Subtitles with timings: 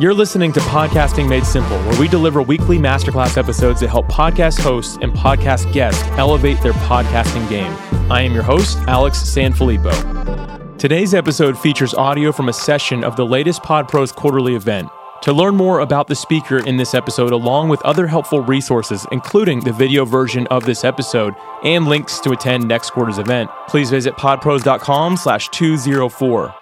[0.00, 4.60] You're listening to Podcasting Made Simple, where we deliver weekly masterclass episodes that help podcast
[4.60, 7.72] hosts and podcast guests elevate their podcasting game.
[8.08, 10.78] I am your host, Alex Sanfilippo.
[10.78, 14.88] Today's episode features audio from a session of the latest PodPros quarterly event.
[15.22, 19.60] To learn more about the speaker in this episode, along with other helpful resources, including
[19.60, 21.34] the video version of this episode
[21.64, 26.54] and links to attend next quarter's event, please visit podpros.com slash 204.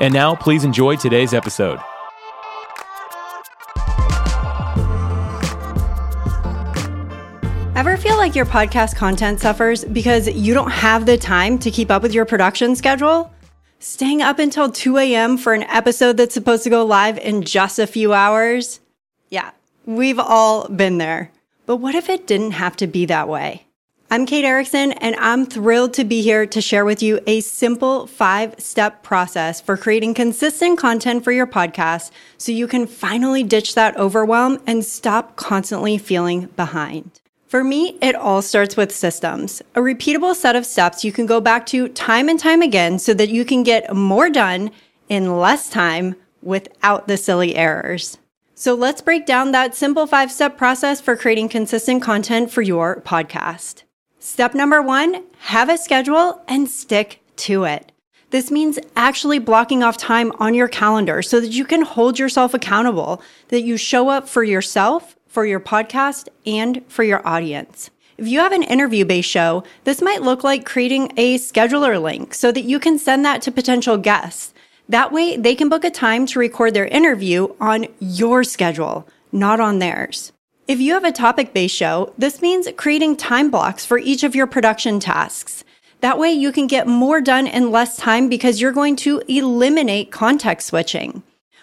[0.00, 1.78] And now, please enjoy today's episode.
[7.76, 11.90] Ever feel like your podcast content suffers because you don't have the time to keep
[11.90, 13.32] up with your production schedule?
[13.84, 15.36] Staying up until 2 a.m.
[15.36, 18.78] for an episode that's supposed to go live in just a few hours?
[19.28, 19.50] Yeah,
[19.86, 21.32] we've all been there.
[21.66, 23.66] But what if it didn't have to be that way?
[24.08, 28.06] I'm Kate Erickson, and I'm thrilled to be here to share with you a simple
[28.06, 33.74] five step process for creating consistent content for your podcast so you can finally ditch
[33.74, 37.21] that overwhelm and stop constantly feeling behind.
[37.52, 41.38] For me, it all starts with systems, a repeatable set of steps you can go
[41.38, 44.70] back to time and time again so that you can get more done
[45.10, 48.16] in less time without the silly errors.
[48.54, 53.02] So let's break down that simple five step process for creating consistent content for your
[53.02, 53.82] podcast.
[54.18, 57.92] Step number one, have a schedule and stick to it.
[58.30, 62.54] This means actually blocking off time on your calendar so that you can hold yourself
[62.54, 67.88] accountable, that you show up for yourself for your podcast and for your audience.
[68.18, 72.34] If you have an interview based show, this might look like creating a scheduler link
[72.34, 74.52] so that you can send that to potential guests.
[74.90, 79.58] That way, they can book a time to record their interview on your schedule, not
[79.58, 80.32] on theirs.
[80.68, 84.34] If you have a topic based show, this means creating time blocks for each of
[84.34, 85.64] your production tasks.
[86.00, 90.12] That way, you can get more done in less time because you're going to eliminate
[90.12, 91.22] context switching.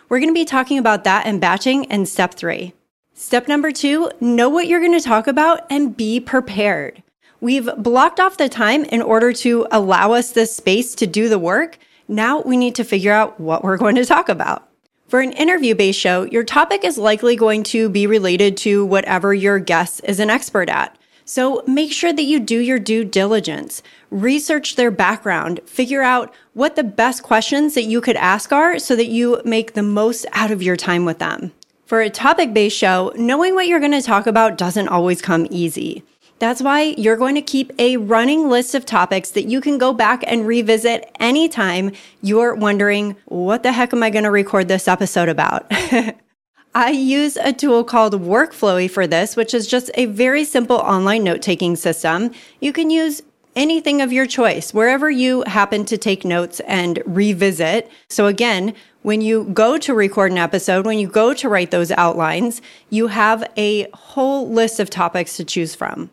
[0.10, 2.74] We're going to be talking about that in batching in step three.
[3.22, 7.04] Step number two, know what you're going to talk about and be prepared.
[7.42, 11.38] We've blocked off the time in order to allow us this space to do the
[11.38, 11.78] work.
[12.08, 14.70] Now we need to figure out what we're going to talk about.
[15.10, 19.34] For an interview based show, your topic is likely going to be related to whatever
[19.34, 20.98] your guest is an expert at.
[21.26, 26.78] So make sure that you do your due diligence, research their background, figure out what
[26.78, 30.52] the best questions that you could ask are so that you make the most out
[30.52, 31.52] of your time with them.
[31.90, 35.48] For a topic based show, knowing what you're going to talk about doesn't always come
[35.50, 36.04] easy.
[36.38, 39.92] That's why you're going to keep a running list of topics that you can go
[39.92, 41.92] back and revisit anytime
[42.22, 45.66] you're wondering, what the heck am I going to record this episode about?
[46.76, 51.24] I use a tool called Workflowy for this, which is just a very simple online
[51.24, 52.30] note taking system.
[52.60, 53.24] You can use
[53.56, 57.90] anything of your choice, wherever you happen to take notes and revisit.
[58.10, 61.92] So again, when you go to record an episode, when you go to write those
[61.92, 66.10] outlines, you have a whole list of topics to choose from.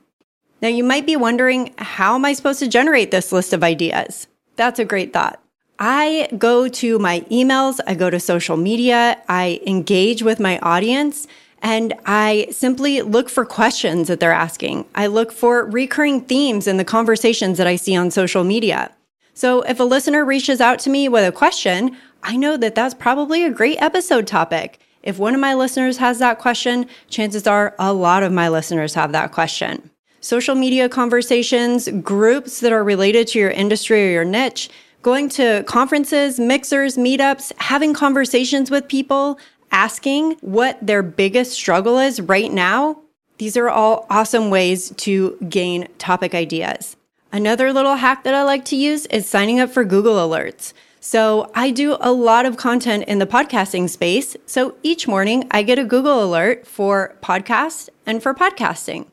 [0.62, 4.26] Now, you might be wondering, how am I supposed to generate this list of ideas?
[4.56, 5.40] That's a great thought.
[5.78, 11.26] I go to my emails, I go to social media, I engage with my audience,
[11.60, 14.86] and I simply look for questions that they're asking.
[14.94, 18.90] I look for recurring themes in the conversations that I see on social media.
[19.36, 22.94] So if a listener reaches out to me with a question, I know that that's
[22.94, 24.80] probably a great episode topic.
[25.02, 28.94] If one of my listeners has that question, chances are a lot of my listeners
[28.94, 29.90] have that question.
[30.20, 34.70] Social media conversations, groups that are related to your industry or your niche,
[35.02, 39.38] going to conferences, mixers, meetups, having conversations with people,
[39.70, 43.02] asking what their biggest struggle is right now.
[43.36, 46.95] These are all awesome ways to gain topic ideas.
[47.36, 50.72] Another little hack that I like to use is signing up for Google Alerts.
[51.00, 54.38] So I do a lot of content in the podcasting space.
[54.46, 59.08] So each morning I get a Google alert for podcast and for podcasting.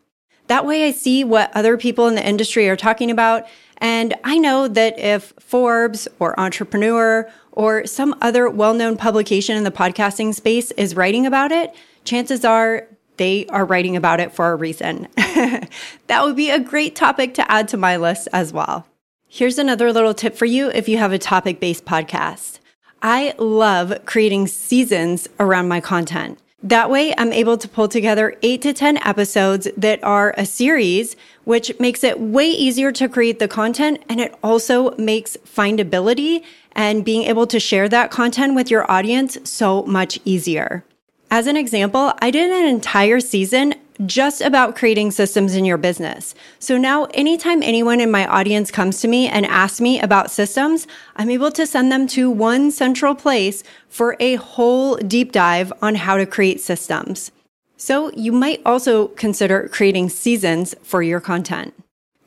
[0.48, 3.46] That way I see what other people in the industry are talking about.
[3.80, 9.66] And I know that if Forbes or Entrepreneur or some other well known publication in
[9.66, 11.76] the podcasting space is writing about it,
[12.06, 12.88] chances are
[13.18, 15.08] they are writing about it for a reason.
[15.16, 18.86] that would be a great topic to add to my list as well.
[19.28, 22.60] Here's another little tip for you if you have a topic based podcast.
[23.02, 26.40] I love creating seasons around my content.
[26.64, 31.18] That way, I'm able to pull together eight to 10 episodes that are a series,
[31.44, 34.02] which makes it way easier to create the content.
[34.08, 39.38] And it also makes findability and being able to share that content with your audience
[39.44, 40.86] so much easier.
[41.34, 43.74] As an example, I did an entire season
[44.06, 46.36] just about creating systems in your business.
[46.60, 50.86] So now, anytime anyone in my audience comes to me and asks me about systems,
[51.16, 55.96] I'm able to send them to one central place for a whole deep dive on
[55.96, 57.32] how to create systems.
[57.78, 61.74] So you might also consider creating seasons for your content.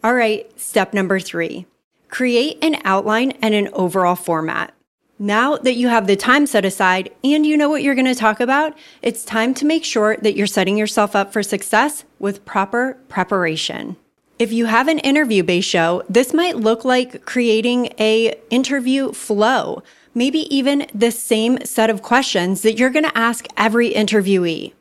[0.02, 1.66] All right, step number three
[2.08, 4.74] create an outline and an overall format.
[5.18, 8.14] Now that you have the time set aside and you know what you're going to
[8.14, 12.44] talk about, it's time to make sure that you're setting yourself up for success with
[12.44, 13.96] proper preparation.
[14.38, 19.82] If you have an interview based show, this might look like creating a interview flow,
[20.14, 24.74] maybe even the same set of questions that you're going to ask every interviewee.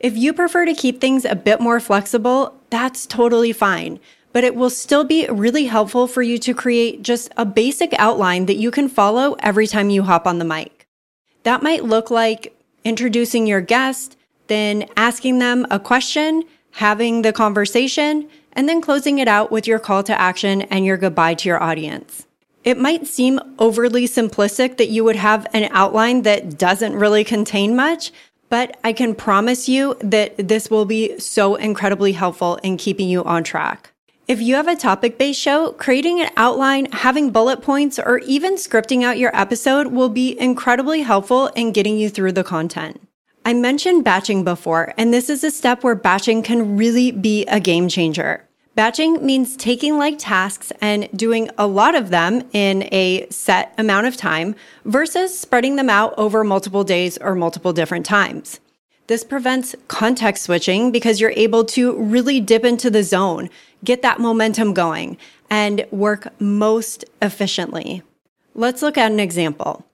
[0.00, 4.00] If you prefer to keep things a bit more flexible, that's totally fine
[4.32, 8.46] but it will still be really helpful for you to create just a basic outline
[8.46, 10.86] that you can follow every time you hop on the mic.
[11.42, 18.28] That might look like introducing your guest, then asking them a question, having the conversation,
[18.52, 21.62] and then closing it out with your call to action and your goodbye to your
[21.62, 22.26] audience.
[22.64, 27.74] It might seem overly simplistic that you would have an outline that doesn't really contain
[27.74, 28.12] much,
[28.48, 33.24] but I can promise you that this will be so incredibly helpful in keeping you
[33.24, 33.91] on track.
[34.28, 38.54] If you have a topic based show, creating an outline, having bullet points, or even
[38.54, 43.00] scripting out your episode will be incredibly helpful in getting you through the content.
[43.44, 47.58] I mentioned batching before, and this is a step where batching can really be a
[47.58, 48.48] game changer.
[48.76, 54.06] Batching means taking like tasks and doing a lot of them in a set amount
[54.06, 54.54] of time
[54.84, 58.60] versus spreading them out over multiple days or multiple different times.
[59.08, 63.50] This prevents context switching because you're able to really dip into the zone,
[63.84, 65.18] get that momentum going,
[65.50, 68.02] and work most efficiently.
[68.54, 69.84] Let's look at an example.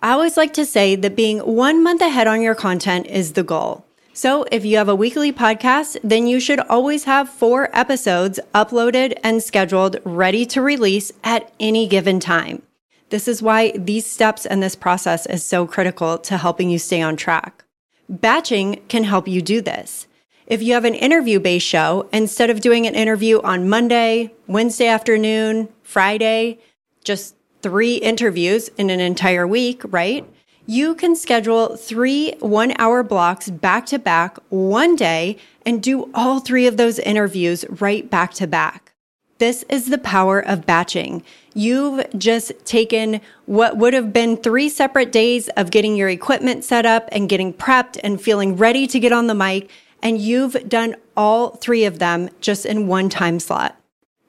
[0.00, 3.42] I always like to say that being one month ahead on your content is the
[3.42, 3.84] goal.
[4.12, 9.14] So if you have a weekly podcast, then you should always have four episodes uploaded
[9.22, 12.62] and scheduled ready to release at any given time.
[13.10, 17.02] This is why these steps and this process is so critical to helping you stay
[17.02, 17.65] on track.
[18.08, 20.06] Batching can help you do this.
[20.46, 24.86] If you have an interview based show, instead of doing an interview on Monday, Wednesday
[24.86, 26.60] afternoon, Friday,
[27.02, 30.24] just three interviews in an entire week, right?
[30.66, 36.40] You can schedule three one hour blocks back to back one day and do all
[36.40, 38.92] three of those interviews right back to back.
[39.38, 41.22] This is the power of batching.
[41.52, 46.86] You've just taken what would have been three separate days of getting your equipment set
[46.86, 49.70] up and getting prepped and feeling ready to get on the mic,
[50.02, 53.78] and you've done all three of them just in one time slot.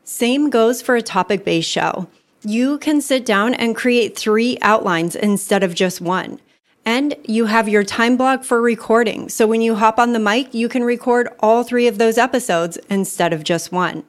[0.03, 2.09] Same goes for a topic based show.
[2.43, 6.39] You can sit down and create three outlines instead of just one.
[6.85, 9.27] And you have your time block for recording.
[9.27, 12.77] So when you hop on the mic, you can record all three of those episodes
[12.89, 14.03] instead of just one.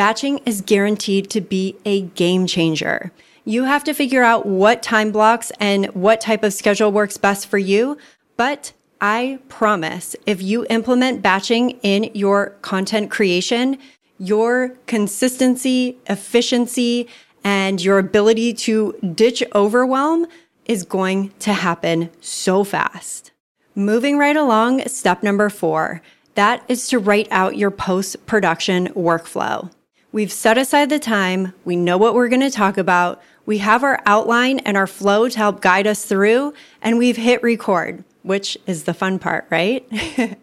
[0.00, 3.12] Batching is guaranteed to be a game changer.
[3.44, 7.46] You have to figure out what time blocks and what type of schedule works best
[7.46, 7.98] for you.
[8.38, 13.76] But I promise if you implement batching in your content creation,
[14.18, 17.06] your consistency, efficiency,
[17.44, 20.26] and your ability to ditch overwhelm
[20.64, 23.32] is going to happen so fast.
[23.74, 26.00] Moving right along, step number four
[26.36, 29.68] that is to write out your post production workflow.
[30.12, 31.54] We've set aside the time.
[31.64, 33.22] We know what we're going to talk about.
[33.46, 36.52] We have our outline and our flow to help guide us through,
[36.82, 39.88] and we've hit record, which is the fun part, right?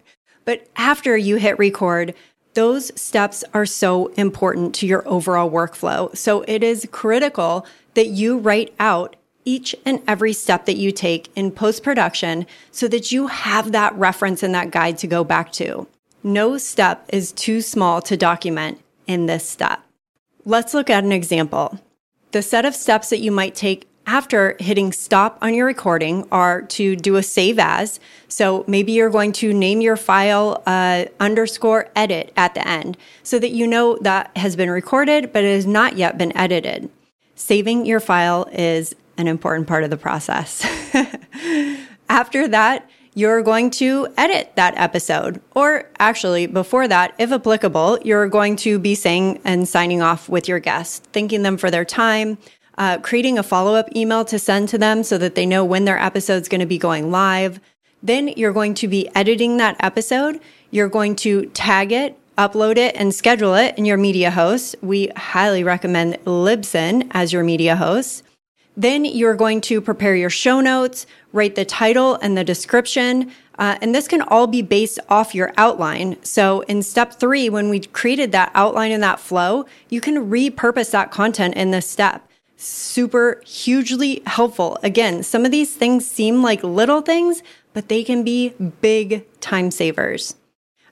[0.46, 2.14] but after you hit record,
[2.54, 6.16] those steps are so important to your overall workflow.
[6.16, 11.30] So it is critical that you write out each and every step that you take
[11.36, 15.52] in post production so that you have that reference and that guide to go back
[15.54, 15.88] to.
[16.24, 19.82] No step is too small to document in this step.
[20.46, 21.80] Let's look at an example.
[22.32, 26.62] The set of steps that you might take after hitting stop on your recording are
[26.62, 28.00] to do a save as.
[28.30, 33.38] So maybe you're going to name your file uh, underscore edit at the end so
[33.38, 36.90] that you know that has been recorded, but it has not yet been edited.
[37.36, 40.66] Saving your file is an important part of the process.
[42.10, 45.42] after that, you're going to edit that episode.
[45.56, 50.48] Or actually, before that, if applicable, you're going to be saying and signing off with
[50.48, 52.38] your guests, thanking them for their time,
[52.78, 55.86] uh, creating a follow up email to send to them so that they know when
[55.86, 57.60] their episode's going to be going live.
[58.04, 60.40] Then you're going to be editing that episode.
[60.70, 64.76] You're going to tag it, upload it, and schedule it in your media host.
[64.84, 68.22] We highly recommend Libsyn as your media host.
[68.78, 73.32] Then you're going to prepare your show notes, write the title and the description.
[73.58, 76.24] Uh, and this can all be based off your outline.
[76.24, 80.92] So in step three, when we created that outline and that flow, you can repurpose
[80.92, 82.30] that content in this step.
[82.56, 84.78] Super hugely helpful.
[84.84, 87.42] Again, some of these things seem like little things,
[87.74, 88.50] but they can be
[88.82, 90.36] big time savers.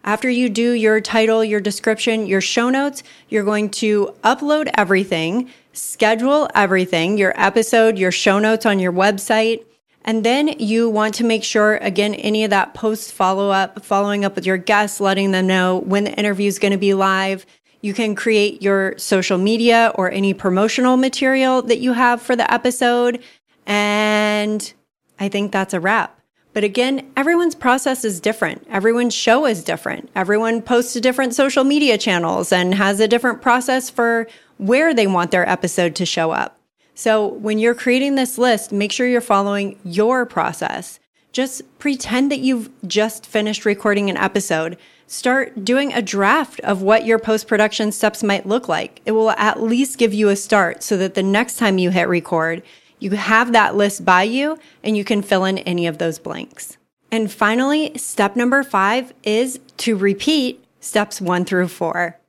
[0.06, 5.50] After you do your title, your description, your show notes, you're going to upload everything,
[5.74, 9.66] schedule everything, your episode, your show notes on your website.
[10.04, 14.24] And then you want to make sure, again, any of that post follow up, following
[14.24, 17.44] up with your guests, letting them know when the interview is going to be live.
[17.82, 22.52] You can create your social media or any promotional material that you have for the
[22.54, 23.24] episode.
[23.66, 24.72] And
[25.20, 26.22] I think that's a wrap.
[26.56, 28.66] But again, everyone's process is different.
[28.70, 30.10] Everyone's show is different.
[30.16, 35.06] Everyone posts to different social media channels and has a different process for where they
[35.06, 36.58] want their episode to show up.
[36.94, 40.98] So when you're creating this list, make sure you're following your process.
[41.34, 44.78] Just pretend that you've just finished recording an episode.
[45.08, 49.02] Start doing a draft of what your post production steps might look like.
[49.06, 52.08] It will at least give you a start so that the next time you hit
[52.08, 52.64] record,
[53.00, 56.78] you have that list by you and you can fill in any of those blanks.
[57.12, 62.20] And finally, step number five is to repeat steps one through four.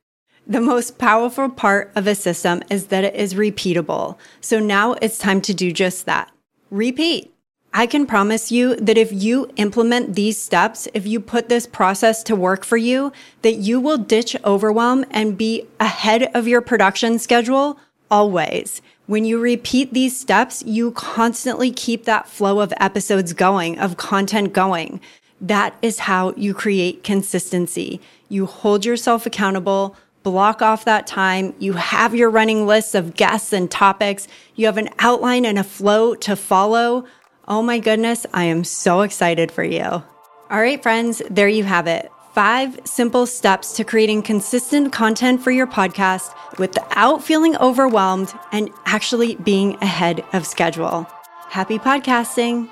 [0.47, 4.17] The most powerful part of a system is that it is repeatable.
[4.41, 6.31] So now it's time to do just that.
[6.71, 7.33] Repeat.
[7.75, 12.23] I can promise you that if you implement these steps, if you put this process
[12.23, 17.19] to work for you, that you will ditch overwhelm and be ahead of your production
[17.19, 17.79] schedule
[18.11, 18.83] always.
[19.07, 24.53] When you repeat these steps, you constantly keep that flow of episodes going, of content
[24.53, 25.01] going.
[25.41, 28.01] That is how you create consistency.
[28.29, 31.55] You hold yourself accountable, block off that time.
[31.59, 34.27] You have your running lists of guests and topics.
[34.57, 37.05] You have an outline and a flow to follow.
[37.47, 39.85] Oh my goodness, I am so excited for you.
[39.85, 40.05] All
[40.51, 42.11] right, friends, there you have it.
[42.37, 49.37] Five simple steps to creating consistent content for your podcast without feeling overwhelmed and actually
[49.37, 51.07] being ahead of schedule.
[51.49, 52.69] Happy podcasting.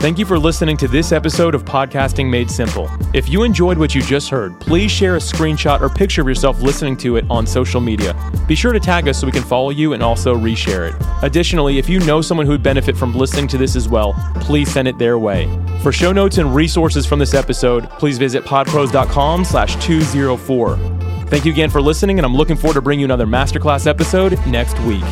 [0.00, 2.88] Thank you for listening to this episode of Podcasting Made Simple.
[3.12, 6.62] If you enjoyed what you just heard, please share a screenshot or picture of yourself
[6.62, 8.14] listening to it on social media.
[8.46, 11.06] Be sure to tag us so we can follow you and also reshare it.
[11.22, 14.72] Additionally, if you know someone who would benefit from listening to this as well, please
[14.72, 15.46] send it their way.
[15.82, 20.76] For show notes and resources from this episode, please visit podpros.com slash 204.
[21.26, 24.44] Thank you again for listening, and I'm looking forward to bringing you another masterclass episode
[24.46, 25.04] next week.